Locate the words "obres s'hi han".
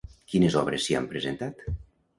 0.61-1.09